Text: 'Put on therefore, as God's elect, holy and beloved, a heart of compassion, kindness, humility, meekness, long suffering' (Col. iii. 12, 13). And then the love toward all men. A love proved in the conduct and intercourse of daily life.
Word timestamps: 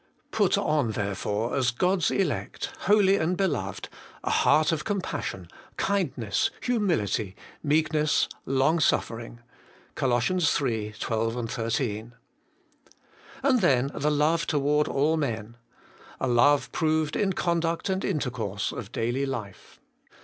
'Put 0.31 0.57
on 0.57 0.93
therefore, 0.93 1.55
as 1.55 1.69
God's 1.69 2.09
elect, 2.09 2.71
holy 2.85 3.17
and 3.17 3.37
beloved, 3.37 3.87
a 4.23 4.31
heart 4.31 4.71
of 4.71 4.83
compassion, 4.83 5.47
kindness, 5.77 6.49
humility, 6.61 7.35
meekness, 7.61 8.27
long 8.43 8.79
suffering' 8.79 9.41
(Col. 9.93 10.19
iii. 10.19 10.95
12, 10.99 11.51
13). 11.51 12.13
And 13.43 13.61
then 13.61 13.91
the 13.93 14.09
love 14.09 14.47
toward 14.47 14.87
all 14.87 15.17
men. 15.17 15.55
A 16.19 16.27
love 16.27 16.71
proved 16.71 17.15
in 17.15 17.29
the 17.29 17.35
conduct 17.35 17.87
and 17.87 18.03
intercourse 18.03 18.71
of 18.71 18.91
daily 18.91 19.27
life. 19.27 19.79